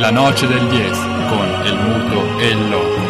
[0.00, 3.09] La noce del 10 con el muto e il loco.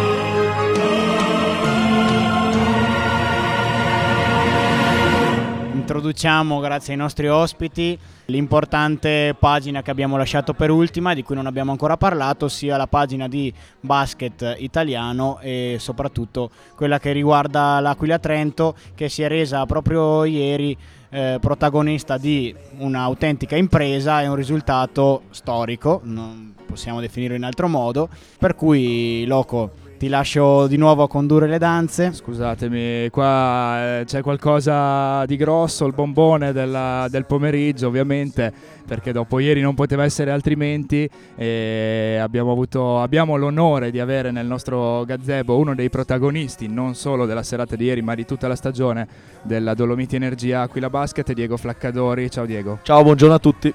[5.90, 11.46] Introduciamo, grazie ai nostri ospiti, l'importante pagina che abbiamo lasciato per ultima, di cui non
[11.46, 18.20] abbiamo ancora parlato, sia la pagina di basket italiano e soprattutto quella che riguarda l'Aquila
[18.20, 25.22] Trento, che si è resa proprio ieri eh, protagonista di un'autentica impresa e un risultato
[25.30, 31.08] storico, non possiamo definirlo in altro modo, per cui Loco ti lascio di nuovo a
[31.08, 32.14] condurre le danze.
[32.14, 38.50] Scusatemi, qua eh, c'è qualcosa di grosso, il bombone della, del pomeriggio ovviamente,
[38.86, 44.46] perché dopo ieri non poteva essere altrimenti e abbiamo, avuto, abbiamo l'onore di avere nel
[44.46, 48.56] nostro gazebo uno dei protagonisti, non solo della serata di ieri ma di tutta la
[48.56, 49.06] stagione
[49.42, 52.30] della Dolomiti Energia Aquila Basket, Diego Flaccadori.
[52.30, 52.78] Ciao Diego.
[52.84, 53.74] Ciao, buongiorno a tutti.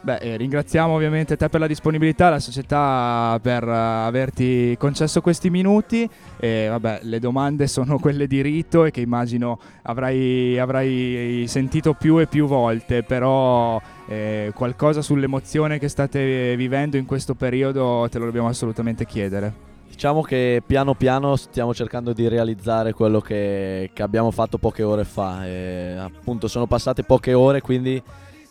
[0.00, 5.50] Beh, eh, ringraziamo ovviamente te per la disponibilità, la società per uh, averti concesso questi
[5.50, 11.94] minuti e vabbè, le domande sono quelle di rito e che immagino avrai, avrai sentito
[11.94, 18.18] più e più volte, però eh, qualcosa sull'emozione che state vivendo in questo periodo te
[18.18, 19.66] lo dobbiamo assolutamente chiedere.
[19.90, 25.04] Diciamo che piano piano stiamo cercando di realizzare quello che, che abbiamo fatto poche ore
[25.04, 25.44] fa.
[25.44, 28.00] E, appunto sono passate poche ore, quindi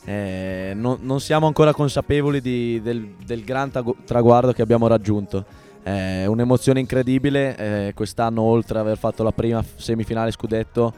[0.08, 3.70] eh, non, non, siamo ancora consapevoli di, del, del, gran
[4.06, 5.44] traguardo che abbiamo raggiunto.
[5.84, 10.94] È eh, un'emozione incredibile, eh, quest'anno oltre ad aver fatto la prima semifinale scudetto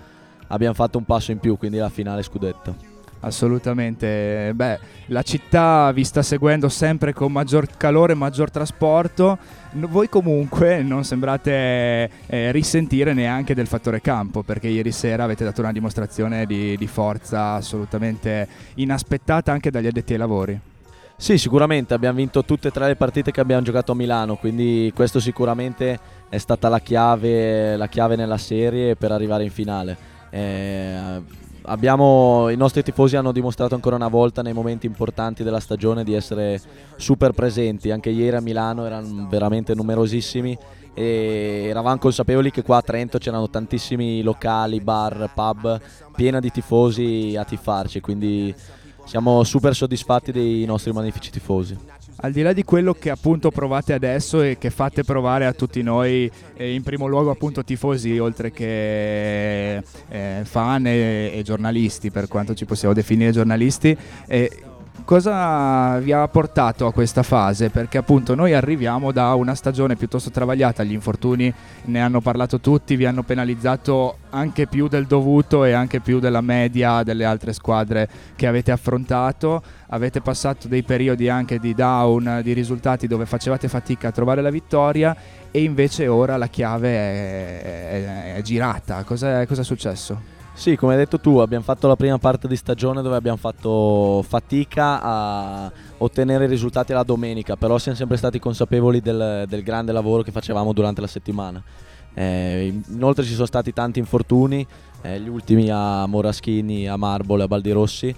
[0.50, 2.89] abbiamo fatto un passo in più, quindi la finale scudetto.
[3.22, 9.38] Assolutamente, beh, la città vi sta seguendo sempre con maggior calore, maggior trasporto.
[9.72, 15.60] Voi comunque non sembrate eh, risentire neanche del fattore campo, perché ieri sera avete dato
[15.60, 20.60] una dimostrazione di, di forza assolutamente inaspettata anche dagli addetti ai lavori.
[21.18, 24.90] Sì, sicuramente abbiamo vinto tutte e tre le partite che abbiamo giocato a Milano, quindi
[24.96, 29.98] questo sicuramente è stata la chiave, la chiave nella serie per arrivare in finale.
[30.30, 31.22] Eh,
[31.64, 36.14] abbiamo, I nostri tifosi hanno dimostrato ancora una volta nei momenti importanti della stagione di
[36.14, 36.60] essere
[36.96, 40.58] super presenti, anche ieri a Milano erano veramente numerosissimi
[40.94, 45.80] e eravamo consapevoli che qua a Trento c'erano tantissimi locali, bar, pub
[46.16, 48.54] piena di tifosi a tifarci, quindi
[49.06, 51.78] siamo super soddisfatti dei nostri magnifici tifosi
[52.22, 55.82] al di là di quello che appunto provate adesso e che fate provare a tutti
[55.82, 62.28] noi, eh, in primo luogo appunto tifosi, oltre che eh, fan e, e, giornalisti, per
[62.28, 63.96] quanto ci possiamo definire giornalisti,
[64.28, 64.52] eh,
[65.10, 67.72] cosa vi ha portato a questa fase?
[67.72, 71.52] Perché appunto noi arriviamo da una stagione piuttosto travagliata, gli infortuni
[71.86, 76.42] ne hanno parlato tutti, vi hanno penalizzato anche più del dovuto e anche più della
[76.42, 82.54] media delle altre squadre che avete affrontato, avete passato dei periodi anche di down, di
[82.54, 85.18] risultati dove facevate fatica a trovare la vittoria
[85.50, 90.39] e invece ora la chiave è, è, è girata, cosa è successo?
[90.60, 94.22] Sì, come hai detto tu, abbiamo fatto la prima parte di stagione dove abbiamo fatto
[94.28, 99.94] fatica a ottenere i risultati la domenica, però siamo sempre stati consapevoli del, del grande
[99.94, 101.64] lavoro che facevamo durante la settimana.
[102.14, 104.68] Eh, inoltre ci sono stati tanti infortuni,
[105.02, 108.14] eh, gli ultimi a Moraschini, a Marbole, a Baldirossi,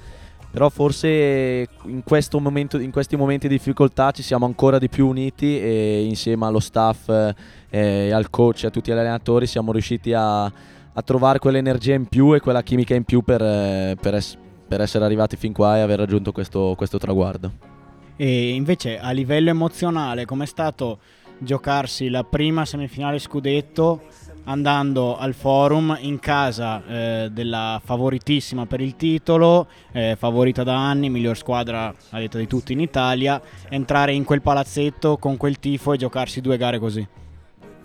[0.49, 2.01] però forse in,
[2.39, 6.59] momento, in, questi momenti di difficoltà ci siamo ancora di più uniti e insieme allo
[6.59, 7.07] staff,
[7.69, 10.51] eh, al coach e a tutti gli allenatori siamo riusciti a
[10.93, 14.37] a trovare quell'energia in più e quella chimica in più per, eh, per, es-
[14.67, 17.69] per essere arrivati fin qua e aver raggiunto questo, questo traguardo.
[18.15, 20.99] E invece a livello emozionale com'è stato
[21.39, 24.01] giocarsi la prima semifinale scudetto
[24.45, 31.09] andando al forum in casa eh, della favoritissima per il titolo, eh, favorita da anni,
[31.09, 35.93] miglior squadra a detta di tutti in Italia, entrare in quel palazzetto con quel tifo
[35.93, 37.07] e giocarsi due gare così.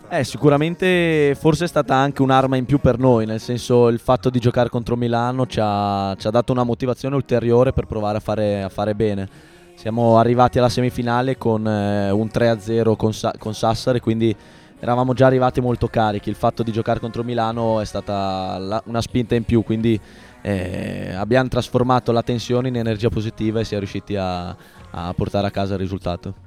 [0.09, 4.29] Eh, sicuramente forse è stata anche un'arma in più per noi, nel senso il fatto
[4.29, 8.21] di giocare contro Milano ci ha, ci ha dato una motivazione ulteriore per provare a
[8.21, 9.27] fare, a fare, bene.
[9.75, 14.33] Siamo arrivati alla semifinale con eh, un 3-0 con, con Sassari, quindi
[14.79, 16.29] eravamo già arrivati molto carichi.
[16.29, 19.99] Il fatto di giocare contro Milano è stata la, una spinta in più, quindi
[20.41, 24.55] eh, abbiamo trasformato la tensione in energia positiva e siamo riusciti a,
[24.91, 26.46] a portare a casa il risultato.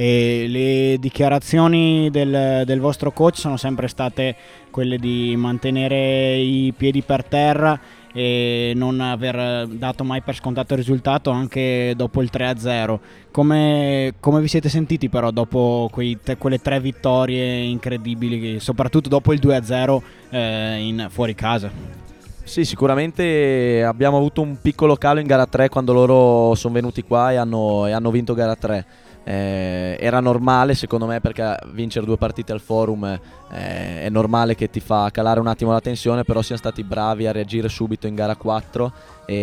[0.00, 4.36] E le dichiarazioni del, del, vostro coach sono sempre state
[4.70, 7.80] quelle di mantenere i piedi per terra
[8.12, 12.98] e non aver dato mai per scontato il risultato anche dopo il 3-0.
[13.32, 15.90] Come, come vi siete sentiti però dopo
[16.22, 20.00] te, quelle tre vittorie incredibili, soprattutto dopo il 2-0
[20.30, 21.72] eh, in, fuori casa?
[22.44, 27.32] Sì, sicuramente abbiamo avuto un piccolo calo in gara 3 quando loro sono venuti qua
[27.32, 28.86] e hanno, e hanno vinto gara 3
[29.28, 34.70] eh, era normale secondo me perché vincere due partite al forum eh, è normale che
[34.70, 38.14] ti fa calare un attimo la tensione, però siamo stati bravi a reagire subito in
[38.14, 38.92] gara 4
[39.26, 39.34] e,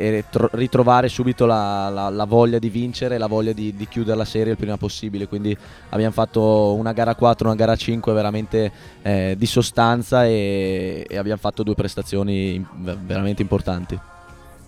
[0.00, 3.86] e tro- ritrovare subito la, la, la, voglia di vincere e la voglia di, di,
[3.86, 5.28] chiudere la serie il prima possibile.
[5.28, 5.54] Quindi
[5.90, 8.72] abbiamo fatto una gara 4, una gara 5 veramente
[9.02, 12.64] eh, di sostanza e, e abbiamo fatto due prestazioni
[13.04, 14.00] veramente importanti.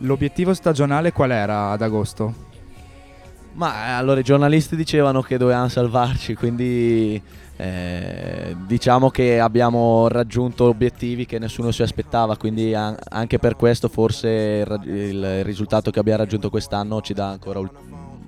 [0.00, 2.55] L'obiettivo stagionale qual era ad agosto?
[3.56, 7.20] Ma eh, allora i giornalisti dicevano che dovevamo salvarci, quindi
[7.56, 13.88] eh, diciamo che abbiamo raggiunto obiettivi che nessuno si aspettava, quindi an- anche per questo
[13.88, 17.60] forse il, il, risultato che abbiamo raggiunto quest'anno ci dà ancora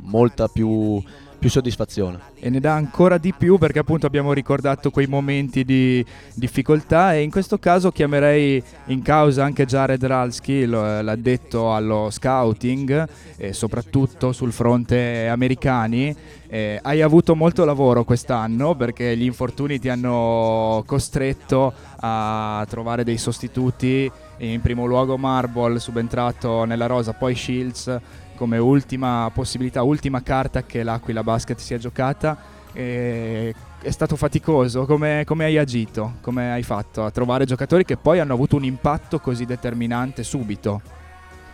[0.00, 1.02] molta più
[1.38, 2.18] più soddisfazione.
[2.40, 6.04] E ne dà ancora di più perché appunto abbiamo ricordato quei momenti di
[6.34, 13.52] difficoltà e in questo caso chiamerei in causa anche Jared Ralski, l'addetto allo scouting e
[13.52, 16.16] soprattutto sul fronte americani.
[16.50, 23.18] Eh, hai avuto molto lavoro quest'anno perché gli infortuni ti hanno costretto a trovare dei
[23.18, 28.00] sostituti, in primo luogo Marble subentrato nella rosa, poi Shields
[28.34, 32.56] come ultima possibilità, ultima carta che l'Aquila Basket si è giocata.
[32.72, 37.96] E è stato faticoso, come, come, hai agito, come hai fatto a trovare giocatori che
[37.96, 40.80] poi hanno avuto un impatto così determinante subito?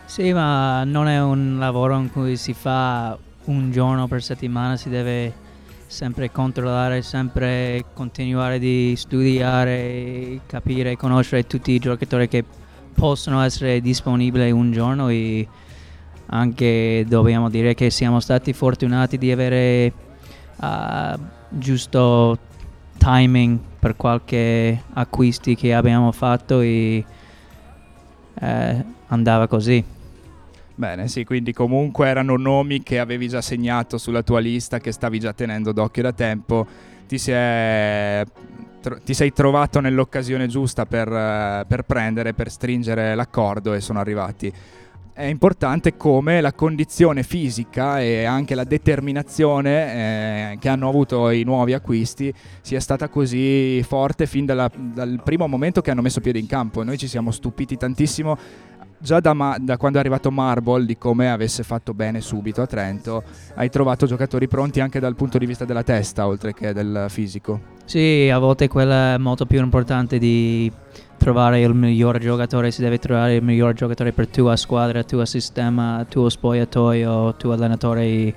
[0.05, 4.89] Sì, ma non è un lavoro in cui si fa un giorno per settimana, si
[4.89, 5.33] deve
[5.87, 12.43] sempre controllare, sempre continuare di studiare, capire, conoscere tutti i giocatori che
[12.93, 15.47] possono essere disponibili un giorno e
[16.27, 19.93] anche dobbiamo dire che siamo stati fortunati di avere
[20.57, 21.19] uh,
[21.49, 22.37] giusto
[22.97, 27.05] timing per qualche acquisti che abbiamo fatto e
[28.39, 29.83] eh, andava così.
[30.77, 35.19] Bene, sì, quindi comunque erano nomi che avevi già segnato sulla tua lista, che stavi
[35.19, 36.67] già tenendo d'occhio da tempo.
[37.07, 38.25] Ti, sei,
[39.03, 44.51] ti sei trovato nell'occasione giusta per, per prendere, per stringere l'accordo e sono arrivati
[45.17, 51.43] è importante come la condizione fisica e anche la determinazione eh, che hanno avuto i
[51.43, 56.37] nuovi acquisti sia stata così forte fin dalla, dal primo momento che hanno messo piede
[56.37, 56.83] in campo.
[56.83, 58.37] Noi ci siamo stupiti tantissimo
[58.97, 62.67] già da, ma- da, quando è arrivato Marble di come avesse fatto bene subito a
[62.67, 63.23] Trento,
[63.55, 67.73] hai trovato giocatori pronti anche dal punto di vista della testa oltre che del fisico.
[67.85, 70.71] Sì, a volte quella è molto più importante di
[71.17, 76.05] trovare il miglior giocatore, si deve trovare il miglior giocatore per tua squadra, tuo sistema,
[76.07, 78.33] tuo spogliatoio, tuo allenatore.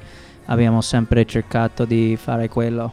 [0.47, 2.93] Abbiamo sempre cercato di fare quello.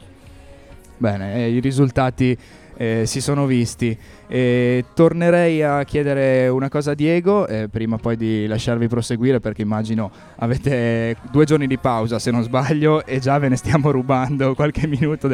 [0.98, 2.38] Bene, i risultati
[2.78, 3.98] eh, si sono visti.
[4.28, 9.62] E tornerei a chiedere una cosa a Diego, eh, prima poi di lasciarvi proseguire, perché
[9.62, 14.56] immagino avete due giorni di pausa, se non sbaglio, e già ve ne stiamo rubando
[14.56, 15.28] qualche minuto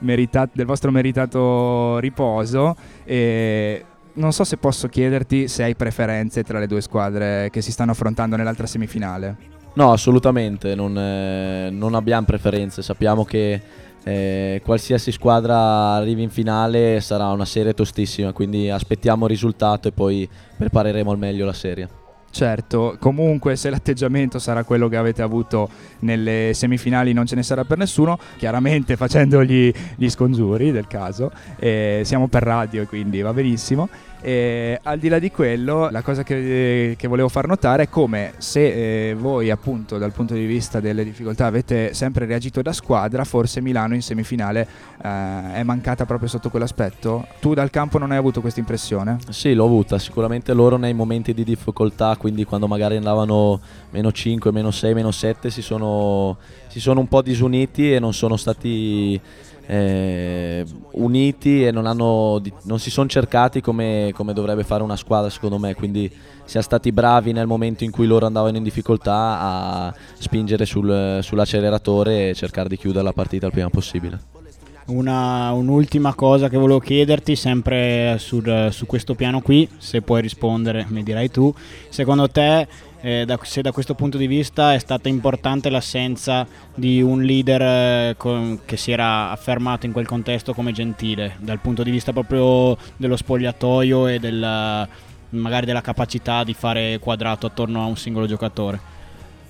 [0.00, 2.76] merita- del vostro meritato riposo.
[3.04, 3.84] E
[4.14, 7.92] non so se posso chiederti se hai preferenze tra le due squadre che si stanno
[7.92, 9.56] affrontando nell'altra semifinale.
[9.74, 13.60] No, assolutamente, non, eh, non abbiamo preferenze, sappiamo che
[14.08, 19.92] eh, qualsiasi squadra arrivi in finale sarà una serie tostissima, quindi aspettiamo il risultato e
[19.92, 20.26] poi
[20.56, 21.88] prepareremo al meglio la serie.
[22.30, 25.68] Certo, comunque se l'atteggiamento sarà quello che avete avuto
[26.00, 32.02] nelle semifinali non ce ne sarà per nessuno, chiaramente facendogli gli scongiuri del caso, eh,
[32.04, 33.88] siamo per radio quindi va benissimo.
[34.20, 38.32] E al di là di quello, la cosa che, che volevo far notare è come
[38.38, 43.24] se eh, voi appunto dal punto di vista delle difficoltà avete sempre reagito da squadra,
[43.24, 44.66] forse Milano in semifinale
[45.02, 47.26] eh, è mancata proprio sotto quell'aspetto.
[47.40, 49.18] Tu dal campo non hai avuto questa impressione?
[49.28, 53.60] Sì, l'ho avuta, sicuramente loro nei momenti di difficoltà, quindi quando magari andavano
[53.90, 58.12] meno 5, meno 6, meno 7 si sono, si sono un po' disuniti e non
[58.12, 59.20] sono stati
[59.70, 65.28] eh, uniti e non, hanno, non si sono cercati come, come, dovrebbe fare una squadra
[65.28, 66.10] secondo me, quindi
[66.44, 72.30] siamo stati bravi nel momento in cui loro andavano in difficoltà a spingere sul, sull'acceleratore
[72.30, 74.37] e cercare di chiudere la partita il prima possibile.
[74.88, 80.86] Una, un'ultima cosa che volevo chiederti, sempre sul, su questo piano qui, se puoi rispondere
[80.88, 81.52] mi dirai tu,
[81.90, 82.66] secondo te
[83.02, 87.60] eh, da, se da questo punto di vista è stata importante l'assenza di un leader
[87.60, 92.14] eh, con, che si era affermato in quel contesto come Gentile, dal punto di vista
[92.14, 94.88] proprio dello spogliatoio e del,
[95.28, 98.80] magari della capacità di fare quadrato attorno a un singolo giocatore.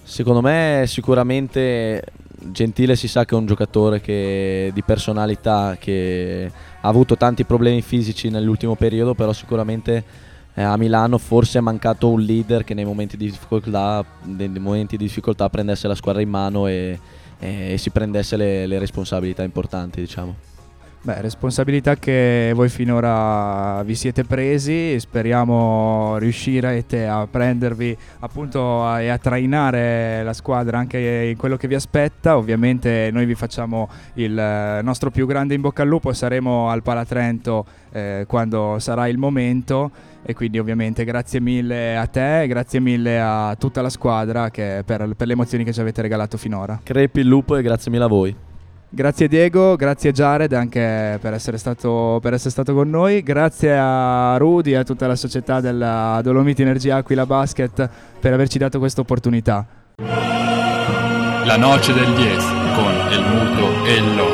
[0.03, 2.03] Secondo me sicuramente
[2.41, 7.83] Gentile si sa che è un giocatore che, di personalità che ha avuto tanti problemi
[7.83, 10.05] fisici nell'ultimo periodo, però sicuramente
[10.55, 14.05] eh, a Milano forse è mancato un leader che nei momenti di difficoltà,
[14.59, 16.99] momenti di difficoltà prendesse la squadra in mano e,
[17.39, 20.48] e si prendesse le, le responsabilità importanti, diciamo.
[21.09, 29.17] Beh, responsabilità che voi finora vi siete presi, speriamo riuscirete a prendervi appunto e a
[29.17, 30.99] trainare la squadra anche
[31.31, 32.37] in quello che vi aspetta.
[32.37, 37.65] Ovviamente noi vi facciamo il nostro più grande in bocca al lupo, saremo al Palatrento
[37.91, 39.91] eh, quando sarà il momento
[40.23, 45.27] e quindi ovviamente grazie mille a te, grazie mille a tutta la squadra per, per
[45.27, 46.79] le emozioni che ci avete regalato finora.
[46.83, 48.48] Crepi il lupo e grazie mille a voi.
[48.91, 54.37] Grazie Diego, grazie Jared anche per essere, stato, per essere stato con noi, grazie a
[54.39, 59.03] Rudy e a tutta la società della Dolomiti Energia Aquila Basket per averci dato questa
[59.03, 59.67] opportunità.
[59.97, 64.28] La noce del 10 con il muto e il.